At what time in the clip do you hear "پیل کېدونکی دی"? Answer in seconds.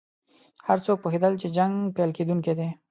1.95-2.69